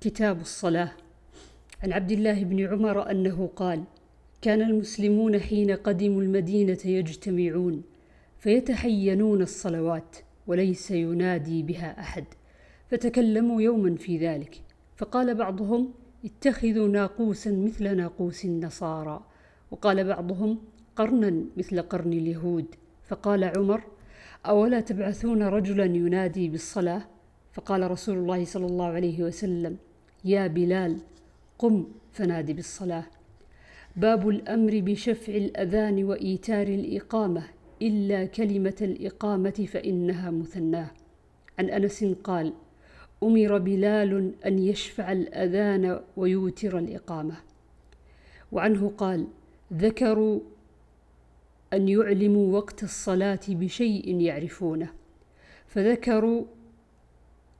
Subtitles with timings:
[0.00, 0.90] كتاب الصلاة.
[1.82, 3.84] عن عبد الله بن عمر أنه قال:
[4.42, 7.82] كان المسلمون حين قدموا المدينة يجتمعون
[8.38, 10.16] فيتحينون الصلوات
[10.46, 12.24] وليس ينادي بها أحد،
[12.90, 14.62] فتكلموا يوما في ذلك،
[14.96, 15.92] فقال بعضهم:
[16.24, 19.26] اتخذوا ناقوسا مثل ناقوس النصارى،
[19.70, 20.58] وقال بعضهم:
[20.96, 22.66] قرنا مثل قرن اليهود،
[23.04, 23.82] فقال عمر:
[24.46, 27.02] أولا تبعثون رجلا ينادي بالصلاة؟
[27.52, 29.76] فقال رسول الله صلى الله عليه وسلم:
[30.24, 30.98] يا بلال
[31.58, 33.04] قم فنادي بالصلاة.
[33.96, 37.42] باب الأمر بشفع الأذان وإيتار الإقامة
[37.82, 40.90] إلا كلمة الإقامة فإنها مثناة.
[41.58, 42.52] عن أنس قال:
[43.22, 47.36] أمر بلال أن يشفع الأذان ويوتر الإقامة.
[48.52, 49.26] وعنه قال:
[49.72, 50.40] ذكروا
[51.72, 54.92] أن يعلموا وقت الصلاة بشيء يعرفونه،
[55.66, 56.44] فذكروا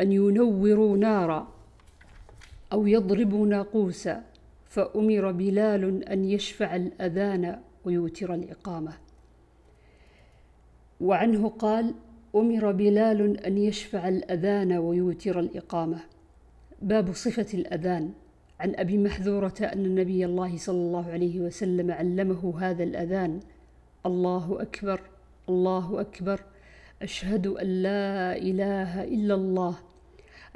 [0.00, 1.51] أن ينوروا نارا
[2.72, 4.22] أو يضربوا ناقوسا
[4.64, 8.92] فأمر بلال أن يشفع الأذان ويوتر الإقامة.
[11.00, 11.94] وعنه قال
[12.36, 16.00] أمر بلال أن يشفع الأذان ويوتر الإقامة.
[16.82, 18.12] باب صفة الأذان.
[18.60, 23.40] عن أبي محذورة أن النبي الله صلى الله عليه وسلم علمه هذا الأذان
[24.06, 25.00] الله أكبر
[25.48, 26.40] الله أكبر
[27.02, 29.91] أشهد أن لا إله إلا الله.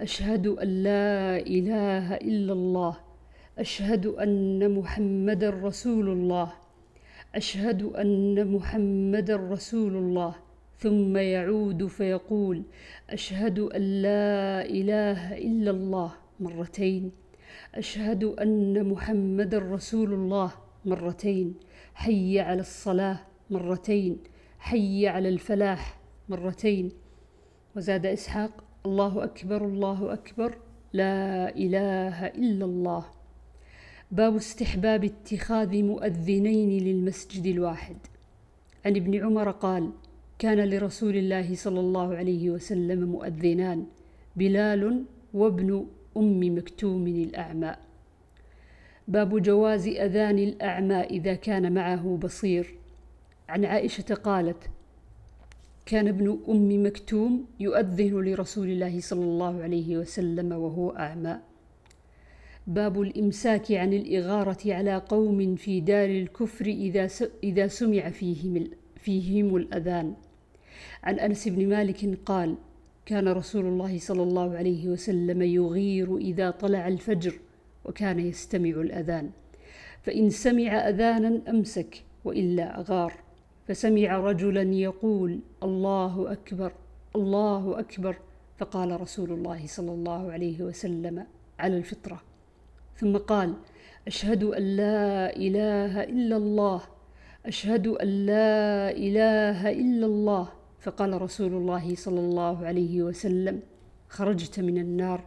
[0.00, 2.96] أشهد أن لا إله إلا الله.
[3.58, 6.52] أشهد أن محمد رسول الله
[7.34, 10.34] أشهد أن محمد رسول الله
[10.78, 12.62] ثم يعود فيقول
[13.10, 16.12] أشهد أن لا إله إلا الله.
[16.40, 17.12] مرتين.
[17.74, 20.52] أشهد أن محمد رسول الله
[20.84, 21.54] مرتين.
[21.94, 23.18] حي على الصلاة.
[23.50, 24.16] مرتين.
[24.58, 26.00] حي على الفلاح.
[26.28, 26.92] مرتين.
[27.76, 30.54] وزاد إسحاق الله أكبر الله أكبر
[30.92, 33.04] لا إله إلا الله.
[34.10, 37.96] باب استحباب اتخاذ مؤذنين للمسجد الواحد.
[38.86, 39.90] عن ابن عمر قال
[40.38, 43.86] كان لرسول الله صلى الله عليه وسلم مؤذنان
[44.36, 45.04] بلال
[45.34, 45.86] وابن
[46.16, 47.74] أم مكتوم الأعمى.
[49.08, 52.74] باب جواز أذان الأعمى إذا كان معه بصير.
[53.48, 54.70] عن عائشة قالت
[55.86, 61.36] كان ابن أم مكتوم يؤذن لرسول الله صلى الله عليه وسلم وهو أعمى.
[62.66, 67.08] باب الإمساك عن الإغارة على قوم في دار الكفر إذا
[67.44, 68.64] إذا سمع فيهم
[68.96, 70.14] فيهم الأذان.
[71.02, 72.54] عن أنس بن مالك قال
[73.06, 77.34] كان رسول الله صلى الله عليه وسلم يغير إذا طلع الفجر
[77.84, 79.30] وكان يستمع الأذان.
[80.02, 83.25] فإن سمع أذانا أمسك وإلا اغار
[83.66, 86.72] فسمع رجلا يقول الله أكبر
[87.16, 88.16] الله أكبر.
[88.58, 91.26] فقال رسول الله صلى الله عليه وسلم
[91.58, 92.22] على الفطرة.
[92.96, 93.54] ثم قال
[94.06, 96.80] أشهد أن لا إله إلا الله
[97.46, 100.48] أشهد أن لا إله إلا الله.
[100.80, 103.60] فقال رسول الله صلى الله عليه وسلم
[104.08, 105.24] خرجت من النار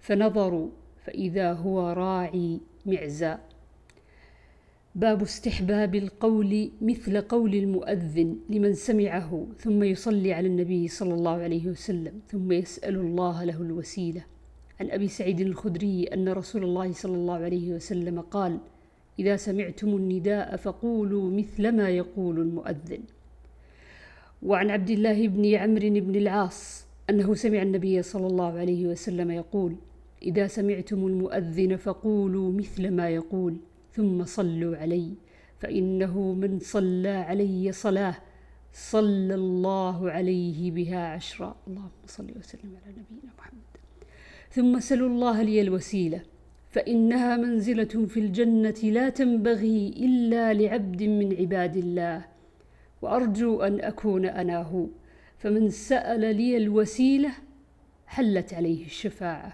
[0.00, 0.68] فنظروا
[1.04, 3.36] فإذا هو راعي معزى.
[4.98, 11.66] باب استحباب القول مثل قول المؤذن لمن سمعه ثم يصلي على النبي صلى الله عليه
[11.66, 14.24] وسلم ثم يسأل الله له الوسيلة.
[14.80, 18.58] عن أبي سعيد الخدري أن رسول الله صلى الله عليه وسلم قال
[19.18, 23.00] إذا سمعتم النداء فقولوا مثل ما يقول المؤذن.
[24.42, 29.76] وعن عبد الله بن عمرو بن العاص أنه سمع النبي صلى الله عليه وسلم يقول
[30.22, 33.56] إذا سمعتم المؤذن فقولوا مثل ما يقول.
[33.98, 35.14] ثم صلوا علي
[35.60, 38.14] فإنه من صلى علي صلاة
[38.72, 43.72] صلى الله عليه بها عشرا اللهم صل وسلم على نبينا محمد.
[44.50, 46.20] ثم سلوا الله لي الوسيلة
[46.70, 52.24] فإنها منزلة في الجنة لا تنبغي إلا لعبد من عباد الله.
[53.02, 54.86] وأرجو أن أكون أنا هو
[55.38, 57.32] فمن سأل لي الوسيلة
[58.06, 59.52] حلت عليه الشفاعة.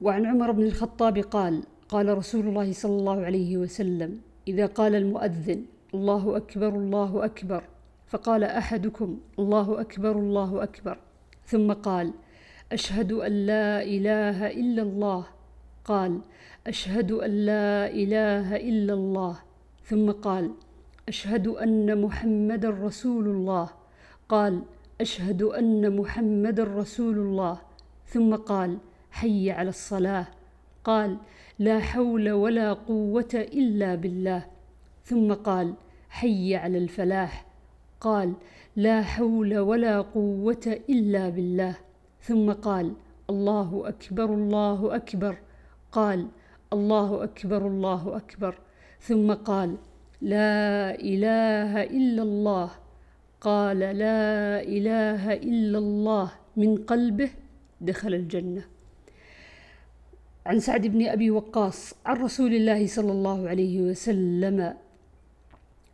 [0.00, 5.64] وعن عمر بن الخطاب قال قال رسول الله صلى الله عليه وسلم إذا قال المؤذن
[5.94, 7.62] الله أكبر الله أكبر.
[8.06, 10.98] فقال أحدكم الله أكبر الله أكبر.
[11.46, 12.12] ثم قال
[12.72, 15.26] أشهد أن لا إله إلا الله.
[15.84, 16.20] قال
[16.66, 19.34] أشهد أن لا إله إلا الله.
[19.84, 20.50] ثم قال
[21.08, 23.68] أشهد أن محمدا رسول الله.
[24.28, 24.62] قال
[25.00, 27.58] أشهد أن محمدا رسول الله.
[28.06, 28.78] ثم قال
[29.10, 30.26] حي على الصلاة.
[30.84, 31.16] قال
[31.58, 34.46] لا حول ولا قوة إلا بالله.
[35.04, 35.74] ثم قال
[36.08, 37.46] حي على الفلاح.
[38.00, 38.32] قال
[38.76, 41.76] لا حول ولا قوة إلا بالله.
[42.22, 42.92] ثم قال
[43.30, 45.36] الله أكبر الله أكبر.
[45.92, 46.28] قال
[46.72, 48.54] الله أكبر الله أكبر.
[49.00, 49.76] ثم قال
[50.22, 52.70] لا إله إلا الله.
[53.40, 56.32] قال لا إله إلا الله.
[56.56, 57.30] من قلبه
[57.80, 58.79] دخل الجنة.
[60.46, 64.74] عن سعد بن أبي وقاص عن رسول الله صلى الله عليه وسلم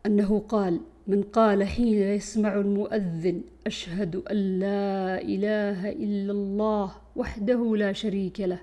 [0.07, 7.93] أنه قال من قال حين يسمع المؤذن أشهد أن لا إله إلا الله وحده لا
[7.93, 8.61] شريك له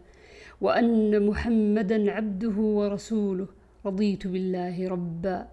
[0.62, 3.47] وأن محمدا عبده ورسوله
[3.85, 5.47] رضيت بالله ربا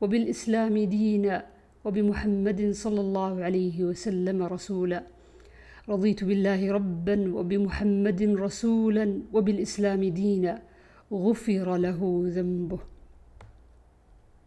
[0.00, 1.46] وبالإسلام دينا
[1.84, 5.02] وبمحمد صلى الله عليه وسلم رسولا.
[5.88, 10.62] رضيت بالله ربا وبمحمد رسولا وبالإسلام دينا
[11.12, 12.93] غفر له ذنبه.